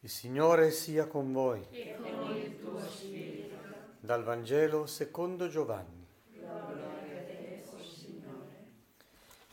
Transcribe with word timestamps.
Il 0.00 0.10
Signore 0.10 0.70
sia 0.70 1.06
con 1.08 1.32
voi. 1.32 1.66
e 1.70 1.96
con 2.00 2.36
il 2.36 2.60
tuo 2.60 2.78
spirito. 2.88 3.56
Dal 3.98 4.22
Vangelo 4.22 4.86
secondo 4.86 5.48
Giovanni. 5.48 6.06
Gloria 6.30 6.84
a 6.86 7.24
te, 7.24 7.64
o 7.68 7.82
Signore. 7.82 8.66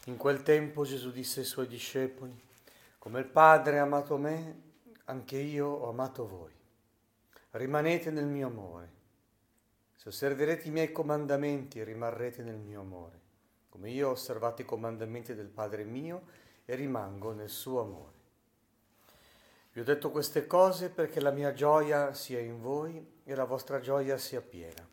In 0.06 0.18
quel 0.18 0.44
tempo 0.44 0.84
Gesù 0.86 1.12
disse 1.12 1.40
ai 1.40 1.48
suoi 1.48 1.66
discepoli, 1.66 2.40
come 3.00 3.22
il 3.22 3.26
Padre 3.26 3.80
ha 3.80 3.84
amato 3.84 4.18
me, 4.18 4.62
anche 5.06 5.38
io 5.38 5.66
ho 5.66 5.90
amato 5.90 6.28
voi. 6.28 6.54
Rimanete 7.50 8.12
nel 8.12 8.28
mio 8.28 8.46
amore. 8.46 8.90
Se 9.96 10.10
osserverete 10.10 10.68
i 10.68 10.72
miei 10.72 10.92
comandamenti, 10.92 11.84
rimarrete 11.84 12.44
nel 12.44 12.58
mio 12.58 12.82
amore, 12.82 13.20
come 13.70 13.90
io 13.90 14.10
ho 14.10 14.12
osservato 14.12 14.62
i 14.62 14.66
comandamenti 14.66 15.34
del 15.34 15.48
Padre 15.48 15.84
mio 15.86 16.22
e 16.66 16.76
rimango 16.76 17.32
nel 17.32 17.50
suo 17.50 17.82
amore. 17.82 18.15
Vi 19.76 19.82
ho 19.82 19.84
detto 19.84 20.10
queste 20.10 20.48
cose 20.48 20.90
perché 20.90 21.20
la 21.20 21.32
mia 21.32 21.52
gioia 21.52 22.14
sia 22.14 22.40
in 22.40 22.62
voi 22.62 23.20
e 23.26 23.36
la 23.36 23.44
vostra 23.44 23.82
gioia 23.82 24.18
sia 24.18 24.40
piena. 24.40 24.88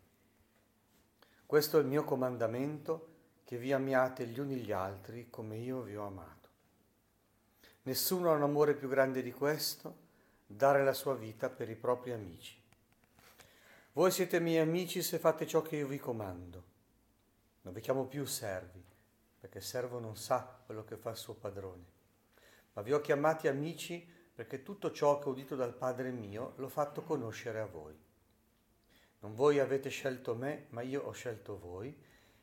Questo 1.45 1.77
è 1.77 1.79
il 1.79 1.87
mio 1.87 2.03
comandamento, 2.03 3.11
che 3.45 3.55
vi 3.55 3.71
amiate 3.71 4.27
gli 4.27 4.37
uni 4.41 4.57
gli 4.57 4.73
altri 4.73 5.29
come 5.29 5.55
io 5.55 5.83
vi 5.83 5.95
ho 5.95 6.05
amato. 6.05 6.49
Nessuno 7.83 8.29
ha 8.29 8.35
un 8.35 8.43
amore 8.43 8.73
più 8.73 8.89
grande 8.89 9.21
di 9.21 9.31
questo, 9.31 9.95
dare 10.45 10.83
la 10.83 10.91
sua 10.91 11.15
vita 11.15 11.49
per 11.49 11.69
i 11.69 11.77
propri 11.77 12.11
amici. 12.11 12.61
Voi 13.93 14.11
siete 14.11 14.41
miei 14.41 14.59
amici 14.59 15.01
se 15.01 15.17
fate 15.17 15.47
ciò 15.47 15.61
che 15.61 15.77
io 15.77 15.87
vi 15.87 15.97
comando. 15.97 16.63
Non 17.61 17.73
vi 17.73 17.79
chiamo 17.79 18.03
più 18.03 18.25
servi, 18.25 18.83
perché 19.39 19.59
il 19.59 19.63
servo 19.63 19.99
non 19.99 20.17
sa 20.17 20.59
quello 20.65 20.83
che 20.83 20.97
fa 20.97 21.11
il 21.11 21.15
suo 21.15 21.35
padrone. 21.35 21.85
Ma 22.73 22.81
vi 22.81 22.91
ho 22.91 22.99
chiamati 22.99 23.47
amici 23.47 24.21
perché 24.33 24.63
tutto 24.63 24.91
ciò 24.91 25.19
che 25.19 25.29
ho 25.29 25.31
udito 25.31 25.55
dal 25.55 25.75
Padre 25.75 26.11
mio 26.11 26.53
l'ho 26.57 26.69
fatto 26.69 27.03
conoscere 27.03 27.59
a 27.59 27.65
voi. 27.65 27.95
Non 29.19 29.35
voi 29.35 29.59
avete 29.59 29.89
scelto 29.89 30.35
me, 30.35 30.65
ma 30.69 30.81
io 30.81 31.03
ho 31.03 31.11
scelto 31.11 31.57
voi 31.57 31.95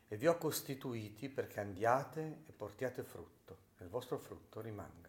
e 0.06 0.16
vi 0.16 0.27
ho 0.27 0.38
costituiti 0.38 1.28
perché 1.28 1.61
andiate 1.61 2.42
e 2.46 2.52
portiate 2.52 3.02
frutto, 3.02 3.58
e 3.78 3.84
il 3.84 3.91
vostro 3.91 4.18
frutto 4.18 4.61
rimanga. 4.61 5.08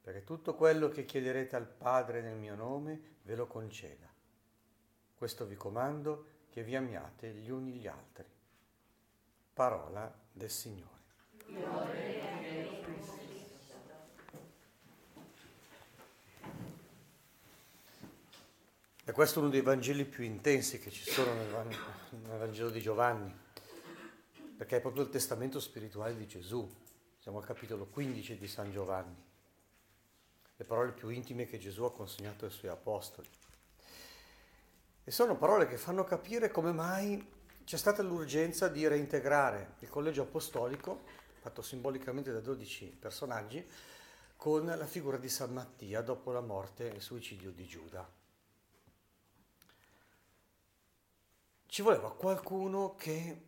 Perché 0.00 0.24
tutto 0.24 0.54
quello 0.54 0.88
che 0.88 1.04
chiederete 1.04 1.54
al 1.54 1.68
Padre 1.68 2.22
nel 2.22 2.36
mio 2.36 2.56
nome 2.56 3.18
ve 3.22 3.36
lo 3.36 3.46
conceda. 3.46 4.10
Questo 5.14 5.46
vi 5.46 5.54
comando 5.54 6.26
che 6.50 6.64
vi 6.64 6.74
amiate 6.74 7.30
gli 7.30 7.50
uni 7.50 7.74
gli 7.74 7.86
altri. 7.86 8.26
Parola 9.54 10.12
del 10.32 10.50
Signore. 10.50 10.90
Gloria 11.46 12.34
a 12.34 12.38
te, 12.38 12.80
Cristo. 12.82 13.22
E 19.04 19.10
questo 19.10 19.40
è 19.40 19.42
uno 19.42 19.50
dei 19.50 19.62
Vangeli 19.62 20.04
più 20.04 20.22
intensi 20.22 20.78
che 20.78 20.92
ci 20.92 21.02
sono 21.02 21.34
nel, 21.34 21.76
nel 22.10 22.38
Vangelo 22.38 22.70
di 22.70 22.80
Giovanni, 22.80 23.34
perché 24.56 24.76
è 24.76 24.80
proprio 24.80 25.02
il 25.02 25.08
testamento 25.08 25.58
spirituale 25.58 26.16
di 26.16 26.28
Gesù. 26.28 26.72
Siamo 27.18 27.38
al 27.38 27.44
capitolo 27.44 27.86
15 27.86 28.38
di 28.38 28.46
San 28.46 28.70
Giovanni, 28.70 29.20
le 30.54 30.64
parole 30.64 30.92
più 30.92 31.08
intime 31.08 31.46
che 31.46 31.58
Gesù 31.58 31.82
ha 31.82 31.92
consegnato 31.92 32.44
ai 32.44 32.52
suoi 32.52 32.70
apostoli. 32.70 33.28
E 35.02 35.10
sono 35.10 35.36
parole 35.36 35.66
che 35.66 35.78
fanno 35.78 36.04
capire 36.04 36.52
come 36.52 36.70
mai 36.70 37.28
c'è 37.64 37.76
stata 37.76 38.02
l'urgenza 38.02 38.68
di 38.68 38.86
reintegrare 38.86 39.74
il 39.80 39.88
collegio 39.88 40.22
apostolico, 40.22 41.02
fatto 41.40 41.60
simbolicamente 41.60 42.30
da 42.30 42.38
12 42.38 42.98
personaggi, 43.00 43.66
con 44.36 44.64
la 44.64 44.86
figura 44.86 45.16
di 45.16 45.28
San 45.28 45.52
Mattia 45.52 46.02
dopo 46.02 46.30
la 46.30 46.40
morte 46.40 46.88
e 46.88 46.94
il 46.94 47.02
suicidio 47.02 47.50
di 47.50 47.66
Giuda. 47.66 48.21
Ci 51.72 51.80
voleva 51.80 52.12
qualcuno 52.12 52.96
che, 52.96 53.42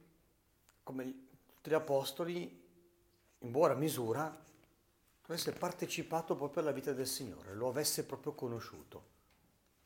come 0.82 1.26
tutti 1.56 1.68
gli 1.68 1.74
apostoli, 1.74 2.62
in 3.40 3.50
buona 3.50 3.74
misura, 3.74 4.34
avesse 5.26 5.52
partecipato 5.52 6.34
proprio 6.34 6.62
alla 6.62 6.72
vita 6.72 6.94
del 6.94 7.06
Signore, 7.06 7.52
lo 7.54 7.68
avesse 7.68 8.02
proprio 8.06 8.32
conosciuto, 8.32 9.04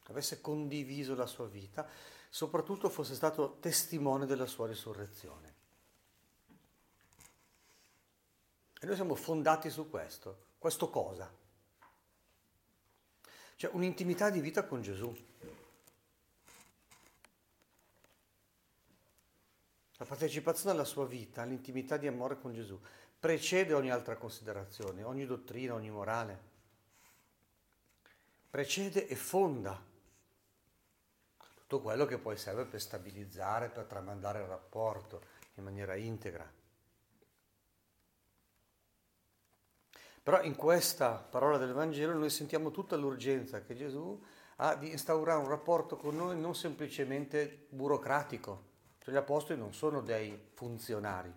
avesse 0.05 0.41
condiviso 0.41 1.17
la 1.17 1.27
sua 1.27 1.49
vita, 1.49 1.85
soprattutto 2.31 2.89
fosse 2.89 3.17
stato 3.17 3.57
testimone 3.59 4.25
della 4.25 4.47
sua 4.47 4.69
risurrezione. 4.69 5.55
E 8.81 8.87
noi 8.87 8.95
siamo 8.95 9.17
fondati 9.17 9.69
su 9.69 9.91
questo. 9.91 10.45
Questo 10.59 10.89
cosa? 10.91 11.29
Cioè 13.57 13.71
un'intimità 13.73 14.31
di 14.31 14.39
vita 14.41 14.65
con 14.65 14.81
Gesù. 14.81 15.13
Partecipazione 20.19 20.75
alla 20.75 20.85
sua 20.85 21.07
vita, 21.07 21.43
all'intimità 21.43 21.97
di 21.97 22.09
amore 22.09 22.41
con 22.41 22.53
Gesù, 22.53 22.77
precede 23.21 23.73
ogni 23.73 23.93
altra 23.93 24.17
considerazione, 24.17 25.05
ogni 25.05 25.25
dottrina, 25.27 25.75
ogni 25.75 25.91
morale. 25.91 26.47
Precede 28.51 29.07
e 29.07 29.15
fonda 29.15 29.81
tutto 31.55 31.81
quello 31.81 32.05
che 32.05 32.19
poi 32.19 32.37
serve 32.37 32.65
per 32.65 32.81
stabilizzare, 32.81 33.69
per 33.69 33.85
tramandare 33.85 34.41
il 34.41 34.47
rapporto 34.47 35.23
in 35.55 35.63
maniera 35.63 35.95
integra. 35.95 36.51
Però 40.21 40.43
in 40.43 40.57
questa 40.57 41.13
parola 41.13 41.59
del 41.59 41.73
Vangelo 41.73 42.15
noi 42.15 42.31
sentiamo 42.31 42.73
tutta 42.73 42.97
l'urgenza 42.97 43.63
che 43.63 43.77
Gesù 43.77 44.21
ha 44.57 44.75
di 44.75 44.91
instaurare 44.91 45.41
un 45.41 45.49
rapporto 45.49 45.97
con 45.97 46.17
noi 46.17 46.37
non 46.37 46.57
semplicemente 46.57 47.67
burocratico, 47.69 48.67
cioè 49.09 49.17
gli 49.17 49.21
apostoli 49.21 49.59
non 49.59 49.73
sono 49.73 50.03
dei 50.03 50.51
funzionari 50.53 51.33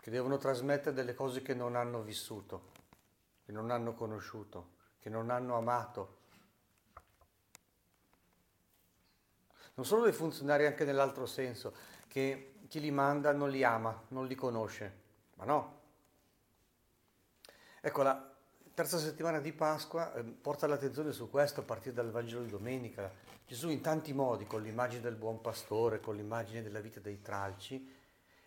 che 0.00 0.10
devono 0.10 0.38
trasmettere 0.38 0.94
delle 0.94 1.12
cose 1.12 1.42
che 1.42 1.52
non 1.52 1.76
hanno 1.76 2.02
vissuto, 2.02 2.72
che 3.44 3.52
non 3.52 3.70
hanno 3.70 3.92
conosciuto, 3.92 4.72
che 4.98 5.10
non 5.10 5.28
hanno 5.28 5.56
amato. 5.56 6.16
Non 9.74 9.84
sono 9.84 10.04
dei 10.04 10.12
funzionari 10.12 10.66
anche 10.66 10.84
nell'altro 10.84 11.26
senso, 11.26 11.74
che 12.08 12.54
chi 12.68 12.80
li 12.80 12.90
manda 12.90 13.32
non 13.32 13.50
li 13.50 13.62
ama, 13.62 14.04
non 14.08 14.26
li 14.26 14.34
conosce, 14.34 15.00
ma 15.34 15.44
no. 15.44 15.80
Ecco, 17.80 18.02
la 18.02 18.34
terza 18.72 18.98
settimana 18.98 19.38
di 19.40 19.52
Pasqua 19.52 20.14
eh, 20.14 20.22
porta 20.22 20.66
l'attenzione 20.66 21.12
su 21.12 21.28
questo 21.28 21.60
a 21.60 21.64
partire 21.64 21.94
dal 21.94 22.10
Vangelo 22.10 22.42
di 22.42 22.50
domenica, 22.50 23.23
Gesù 23.46 23.68
in 23.68 23.80
tanti 23.80 24.12
modi, 24.12 24.46
con 24.46 24.62
l'immagine 24.62 25.02
del 25.02 25.16
buon 25.16 25.40
pastore, 25.40 26.00
con 26.00 26.16
l'immagine 26.16 26.62
della 26.62 26.80
vita 26.80 27.00
dei 27.00 27.20
tralci, 27.20 27.92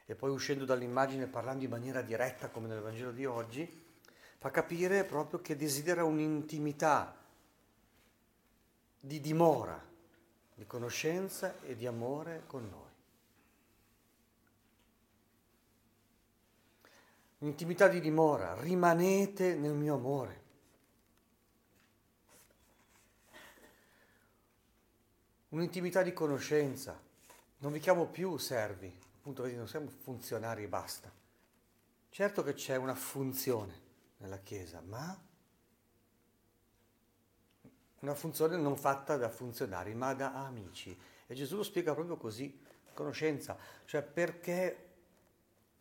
e 0.06 0.16
poi 0.16 0.32
uscendo 0.32 0.66
dall'immagine 0.66 1.28
parlando 1.28 1.64
in 1.64 1.70
maniera 1.70 2.02
diretta 2.02 2.50
come 2.50 2.68
nel 2.68 2.82
Vangelo 2.82 3.12
di 3.12 3.26
oggi, 3.26 3.86
fa 4.38 4.50
capire 4.50 5.04
proprio 5.04 5.42
che 5.42 5.56
desidera 5.56 6.04
un'intimità 6.04 7.16
di 9.00 9.20
dimora, 9.20 9.82
di 10.56 10.66
conoscenza 10.66 11.62
e 11.62 11.76
di 11.76 11.86
amore 11.86 12.44
con 12.48 12.68
noi. 12.70 12.86
Un'intimità 17.40 17.88
di 17.88 18.00
dimora, 18.00 18.60
rimanete 18.60 19.54
nel 19.56 19.74
mio 19.74 19.94
amore. 19.94 20.46
Un'intimità 25.58 26.04
di 26.04 26.14
conoscenza. 26.14 27.00
Non 27.60 27.72
vi 27.72 27.80
chiamo 27.80 28.06
più 28.06 28.38
servi, 28.38 28.96
appunto, 29.18 29.44
vedi, 29.44 29.56
non 29.56 29.68
siamo 29.68 29.90
funzionari 29.90 30.64
e 30.64 30.68
basta. 30.68 31.12
Certo 32.10 32.44
che 32.44 32.54
c'è 32.54 32.76
una 32.76 32.96
funzione 32.96 33.86
nella 34.18 34.38
Chiesa, 34.40 34.82
ma 34.86 35.20
una 38.00 38.16
funzione 38.16 38.58
non 38.58 38.78
fatta 38.78 39.18
da 39.18 39.30
funzionari, 39.30 39.94
ma 39.96 40.14
da 40.14 40.46
amici. 40.46 40.98
E 41.26 41.34
Gesù 41.34 41.58
lo 41.58 41.64
spiega 41.64 41.94
proprio 41.94 42.16
così, 42.16 42.62
conoscenza, 42.94 43.58
cioè 43.86 44.02
perché 44.02 44.86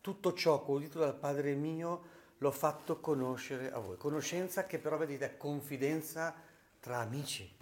tutto 0.01 0.33
ciò 0.33 0.63
che 0.63 0.71
ho 0.71 0.75
udito 0.75 0.99
dal 0.99 1.15
Padre 1.15 1.53
mio 1.53 2.15
l'ho 2.39 2.51
fatto 2.51 2.99
conoscere 2.99 3.71
a 3.71 3.79
voi. 3.79 3.97
Conoscenza 3.97 4.65
che 4.65 4.79
però, 4.79 4.97
vedete, 4.97 5.25
è 5.25 5.37
confidenza 5.37 6.33
tra 6.79 6.99
amici. 6.99 7.56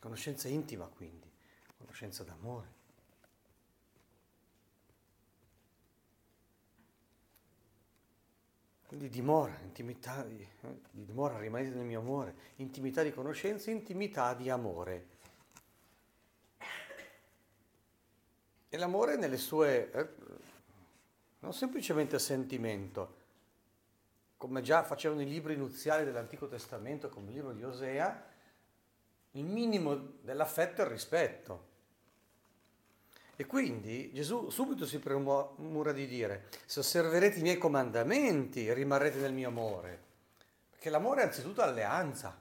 Conoscenza 0.00 0.48
intima 0.48 0.86
quindi, 0.86 1.30
conoscenza 1.76 2.24
d'amore. 2.24 2.78
Quindi 8.86 9.08
dimora, 9.08 9.56
intimità, 9.62 10.26
eh, 10.26 10.48
dimora, 10.90 11.38
rimanete 11.38 11.76
nel 11.76 11.84
mio 11.84 12.00
amore, 12.00 12.34
intimità 12.56 13.04
di 13.04 13.12
conoscenza, 13.12 13.70
intimità 13.70 14.34
di 14.34 14.50
amore. 14.50 15.06
E 18.68 18.76
l'amore 18.76 19.16
nelle 19.16 19.36
sue, 19.36 19.92
eh, 19.92 20.08
non 21.40 21.52
semplicemente 21.52 22.18
sentimento, 22.18 23.18
come 24.36 24.62
già 24.62 24.82
facevano 24.82 25.20
i 25.22 25.28
libri 25.28 25.56
nuziali 25.56 26.04
dell'Antico 26.04 26.48
Testamento, 26.48 27.10
come 27.10 27.28
il 27.28 27.34
libro 27.34 27.52
di 27.52 27.62
Osea, 27.62 28.26
il 29.32 29.44
minimo 29.44 29.94
dell'affetto 30.22 30.82
è 30.82 30.84
il 30.84 30.90
rispetto. 30.90 31.68
E 33.36 33.46
quindi 33.46 34.12
Gesù 34.12 34.50
subito 34.50 34.84
si 34.84 34.98
premura 34.98 35.92
di 35.92 36.06
dire, 36.06 36.48
se 36.66 36.80
osserverete 36.80 37.38
i 37.38 37.42
miei 37.42 37.56
comandamenti 37.56 38.72
rimarrete 38.72 39.18
nel 39.18 39.32
mio 39.32 39.48
amore. 39.48 40.08
Perché 40.70 40.90
l'amore 40.90 41.22
è 41.22 41.26
anzitutto 41.26 41.62
alleanza, 41.62 42.38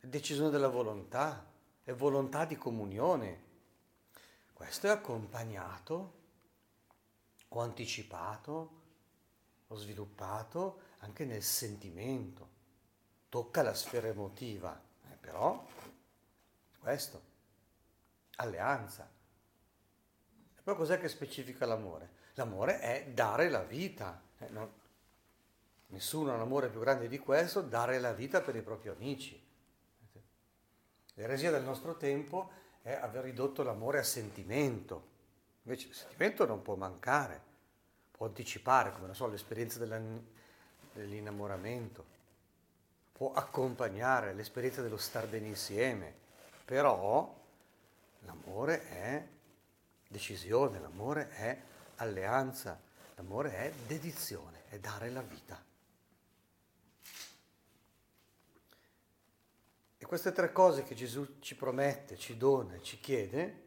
è 0.00 0.06
decisione 0.06 0.48
della 0.50 0.68
volontà, 0.68 1.44
è 1.84 1.92
volontà 1.92 2.44
di 2.44 2.56
comunione. 2.56 3.42
Questo 4.52 4.86
è 4.86 4.90
accompagnato 4.90 6.12
o 7.48 7.60
anticipato 7.60 8.70
o 9.66 9.74
sviluppato 9.76 10.80
anche 11.00 11.24
nel 11.24 11.42
sentimento. 11.42 12.48
Tocca 13.28 13.62
la 13.62 13.74
sfera 13.74 14.08
emotiva, 14.08 14.87
però 15.28 15.62
questo, 16.80 17.22
alleanza. 18.36 19.06
E 20.56 20.62
poi 20.62 20.74
cos'è 20.74 20.98
che 20.98 21.08
specifica 21.08 21.66
l'amore? 21.66 22.16
L'amore 22.34 22.80
è 22.80 23.08
dare 23.12 23.50
la 23.50 23.62
vita. 23.62 24.22
Eh, 24.38 24.48
non, 24.48 24.72
nessuno 25.88 26.32
ha 26.32 26.34
un 26.34 26.40
amore 26.40 26.70
più 26.70 26.80
grande 26.80 27.08
di 27.08 27.18
questo, 27.18 27.60
dare 27.60 27.98
la 27.98 28.14
vita 28.14 28.40
per 28.40 28.56
i 28.56 28.62
propri 28.62 28.88
amici. 28.88 29.38
L'eresia 31.14 31.50
del 31.50 31.64
nostro 31.64 31.96
tempo 31.96 32.50
è 32.80 32.92
aver 32.92 33.24
ridotto 33.24 33.62
l'amore 33.62 33.98
a 33.98 34.04
sentimento. 34.04 35.16
Invece 35.64 35.88
il 35.88 35.94
sentimento 35.94 36.46
non 36.46 36.62
può 36.62 36.74
mancare, 36.74 37.42
può 38.12 38.24
anticipare, 38.26 38.92
come 38.92 39.12
so, 39.12 39.26
l'esperienza 39.26 39.84
dell'innamoramento, 40.94 42.16
può 43.18 43.32
accompagnare 43.32 44.32
l'esperienza 44.32 44.80
dello 44.80 44.96
star 44.96 45.26
bene 45.26 45.48
insieme, 45.48 46.14
però 46.64 47.36
l'amore 48.20 48.88
è 48.88 49.26
decisione, 50.06 50.78
l'amore 50.78 51.28
è 51.30 51.60
alleanza, 51.96 52.80
l'amore 53.16 53.54
è 53.54 53.72
dedizione, 53.88 54.62
è 54.68 54.78
dare 54.78 55.10
la 55.10 55.22
vita. 55.22 55.60
E 59.98 60.06
queste 60.06 60.30
tre 60.30 60.52
cose 60.52 60.84
che 60.84 60.94
Gesù 60.94 61.40
ci 61.40 61.56
promette, 61.56 62.16
ci 62.16 62.36
dona, 62.36 62.80
ci 62.80 63.00
chiede, 63.00 63.64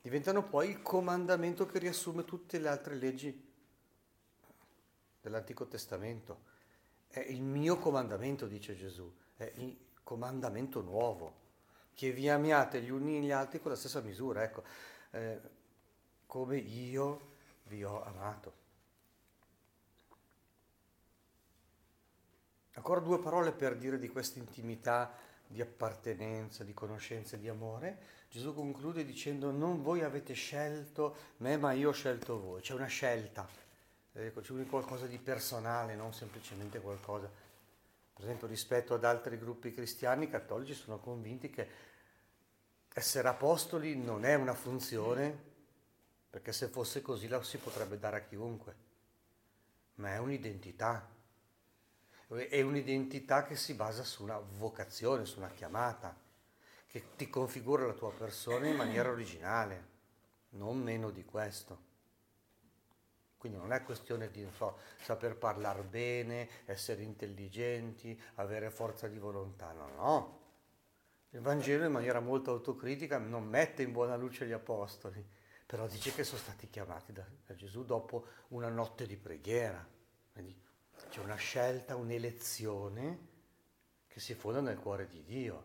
diventano 0.00 0.42
poi 0.42 0.70
il 0.70 0.80
comandamento 0.80 1.66
che 1.66 1.78
riassume 1.78 2.24
tutte 2.24 2.58
le 2.58 2.68
altre 2.68 2.94
leggi 2.94 3.52
dell'Antico 5.20 5.66
Testamento. 5.66 6.54
È 7.16 7.24
il 7.28 7.42
mio 7.42 7.78
comandamento, 7.78 8.46
dice 8.46 8.76
Gesù, 8.76 9.10
è 9.36 9.50
il 9.54 9.74
comandamento 10.02 10.82
nuovo, 10.82 11.32
che 11.94 12.10
vi 12.10 12.28
amiate 12.28 12.82
gli 12.82 12.90
uni 12.90 13.22
gli 13.22 13.30
altri 13.30 13.58
con 13.58 13.70
la 13.70 13.76
stessa 13.78 14.02
misura, 14.02 14.42
ecco, 14.42 14.62
eh, 15.12 15.40
come 16.26 16.58
io 16.58 17.20
vi 17.68 17.82
ho 17.82 18.04
amato. 18.04 18.52
Ancora 22.74 23.00
due 23.00 23.18
parole 23.18 23.52
per 23.52 23.78
dire 23.78 23.98
di 23.98 24.10
questa 24.10 24.38
intimità 24.38 25.10
di 25.46 25.62
appartenenza, 25.62 26.64
di 26.64 26.74
conoscenza, 26.74 27.38
di 27.38 27.48
amore. 27.48 27.98
Gesù 28.28 28.52
conclude 28.52 29.06
dicendo 29.06 29.50
non 29.50 29.80
voi 29.80 30.02
avete 30.02 30.34
scelto 30.34 31.16
me, 31.38 31.56
ma 31.56 31.72
io 31.72 31.88
ho 31.88 31.92
scelto 31.92 32.38
voi. 32.38 32.60
C'è 32.60 32.74
una 32.74 32.84
scelta, 32.84 33.48
ecco, 34.24 34.40
c'è 34.40 34.66
qualcosa 34.66 35.06
di 35.06 35.18
personale, 35.18 35.94
non 35.94 36.12
semplicemente 36.12 36.80
qualcosa. 36.80 37.30
Per 38.14 38.24
esempio 38.24 38.46
rispetto 38.46 38.94
ad 38.94 39.04
altri 39.04 39.38
gruppi 39.38 39.72
cristiani, 39.72 40.24
i 40.24 40.30
cattolici 40.30 40.74
sono 40.74 40.98
convinti 40.98 41.50
che 41.50 41.68
essere 42.92 43.28
apostoli 43.28 43.96
non 43.96 44.24
è 44.24 44.34
una 44.34 44.54
funzione, 44.54 45.54
perché 46.30 46.52
se 46.52 46.68
fosse 46.68 47.02
così 47.02 47.28
la 47.28 47.42
si 47.42 47.58
potrebbe 47.58 47.98
dare 47.98 48.16
a 48.16 48.20
chiunque, 48.20 48.74
ma 49.96 50.14
è 50.14 50.18
un'identità 50.18 51.14
è 52.28 52.60
un'identità 52.60 53.44
che 53.44 53.54
si 53.54 53.74
basa 53.74 54.02
su 54.02 54.24
una 54.24 54.38
vocazione, 54.38 55.24
su 55.24 55.38
una 55.38 55.50
chiamata, 55.50 56.16
che 56.88 57.14
ti 57.16 57.28
configura 57.28 57.86
la 57.86 57.92
tua 57.92 58.12
persona 58.12 58.66
in 58.66 58.74
maniera 58.74 59.10
originale, 59.10 59.94
non 60.50 60.78
meno 60.78 61.10
di 61.10 61.24
questo. 61.24 61.85
Quindi 63.46 63.62
non 63.62 63.72
è 63.72 63.84
questione 63.84 64.28
di 64.28 64.44
so, 64.56 64.78
saper 65.02 65.36
parlare 65.36 65.82
bene, 65.82 66.48
essere 66.64 67.02
intelligenti, 67.02 68.20
avere 68.34 68.70
forza 68.70 69.06
di 69.06 69.18
volontà, 69.18 69.70
no, 69.70 69.88
no. 69.94 70.40
Il 71.30 71.40
Vangelo 71.40 71.84
in 71.84 71.92
maniera 71.92 72.18
molto 72.18 72.50
autocritica 72.50 73.18
non 73.18 73.44
mette 73.44 73.82
in 73.82 73.92
buona 73.92 74.16
luce 74.16 74.46
gli 74.46 74.52
apostoli, 74.52 75.24
però 75.64 75.86
dice 75.86 76.12
che 76.12 76.24
sono 76.24 76.40
stati 76.40 76.68
chiamati 76.68 77.12
da, 77.12 77.24
da 77.46 77.54
Gesù 77.54 77.84
dopo 77.84 78.26
una 78.48 78.68
notte 78.68 79.06
di 79.06 79.16
preghiera. 79.16 79.86
Quindi 80.32 80.60
c'è 81.08 81.20
una 81.20 81.36
scelta, 81.36 81.94
un'elezione 81.94 83.28
che 84.08 84.18
si 84.18 84.34
fonda 84.34 84.60
nel 84.60 84.78
cuore 84.78 85.06
di 85.06 85.22
Dio. 85.22 85.64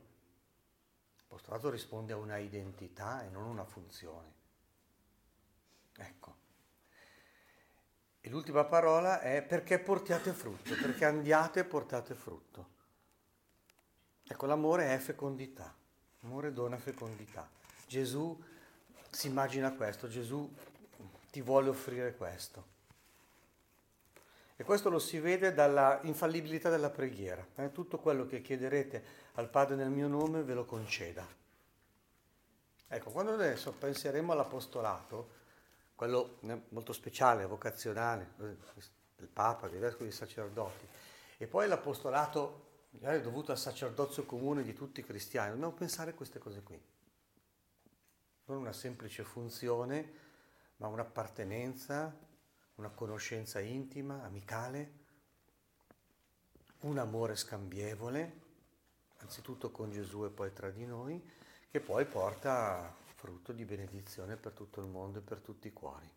L'apostolato 1.17 1.71
risponde 1.71 2.13
a 2.13 2.17
una 2.17 2.37
identità 2.37 3.23
e 3.23 3.29
non 3.29 3.45
a 3.45 3.47
una 3.47 3.65
funzione. 3.65 4.33
Ecco. 5.97 6.49
E 8.21 8.29
l'ultima 8.29 8.63
parola 8.65 9.19
è 9.19 9.41
perché 9.41 9.79
portiate 9.79 10.31
frutto, 10.31 10.75
perché 10.75 11.05
andiate 11.05 11.61
e 11.61 11.63
portate 11.63 12.13
frutto. 12.13 12.67
Ecco, 14.27 14.45
l'amore 14.45 14.93
è 14.93 14.97
fecondità, 14.99 15.73
l'amore 16.19 16.53
dona 16.53 16.77
fecondità. 16.77 17.49
Gesù 17.87 18.39
si 19.09 19.27
immagina 19.27 19.73
questo, 19.73 20.07
Gesù 20.07 20.49
ti 21.31 21.41
vuole 21.41 21.69
offrire 21.69 22.15
questo. 22.15 22.69
E 24.55 24.63
questo 24.63 24.89
lo 24.89 24.99
si 24.99 25.19
vede 25.19 25.55
dalla 25.55 25.99
infallibilità 26.03 26.69
della 26.69 26.91
preghiera. 26.91 27.43
Eh? 27.55 27.71
Tutto 27.71 27.97
quello 27.97 28.27
che 28.27 28.41
chiederete 28.41 29.03
al 29.33 29.49
Padre 29.49 29.75
nel 29.75 29.89
mio 29.89 30.07
nome 30.07 30.43
ve 30.43 30.53
lo 30.53 30.65
conceda. 30.65 31.27
Ecco, 32.87 33.09
quando 33.09 33.33
adesso 33.33 33.71
penseremo 33.71 34.33
all'apostolato, 34.33 35.39
quello 36.01 36.39
molto 36.69 36.93
speciale, 36.93 37.45
vocazionale, 37.45 38.33
eh, 38.39 38.57
del 39.17 39.27
Papa, 39.27 39.67
dei 39.67 39.79
vescovi 39.79 40.05
dei 40.05 40.11
sacerdoti, 40.11 40.87
e 41.37 41.45
poi 41.45 41.67
l'apostolato 41.67 42.87
magari 42.89 43.21
dovuto 43.21 43.51
al 43.51 43.59
sacerdozio 43.59 44.25
comune 44.25 44.63
di 44.63 44.73
tutti 44.73 45.01
i 45.01 45.03
cristiani, 45.03 45.51
dobbiamo 45.51 45.73
pensare 45.73 46.09
a 46.09 46.13
queste 46.15 46.39
cose 46.39 46.63
qui. 46.63 46.81
Non 48.45 48.57
una 48.57 48.73
semplice 48.73 49.23
funzione, 49.23 50.13
ma 50.77 50.87
un'appartenenza, 50.87 52.17
una 52.77 52.89
conoscenza 52.89 53.59
intima, 53.59 54.23
amicale, 54.23 54.93
un 56.79 56.97
amore 56.97 57.35
scambievole, 57.35 58.39
anzitutto 59.17 59.69
con 59.69 59.91
Gesù 59.91 60.25
e 60.25 60.29
poi 60.29 60.51
tra 60.51 60.71
di 60.71 60.83
noi, 60.83 61.23
che 61.69 61.79
poi 61.79 62.05
porta 62.05 62.97
frutto 63.21 63.53
di 63.53 63.65
benedizione 63.65 64.35
per 64.35 64.53
tutto 64.53 64.81
il 64.81 64.87
mondo 64.87 65.19
e 65.19 65.21
per 65.21 65.41
tutti 65.41 65.67
i 65.67 65.73
cuori. 65.73 66.11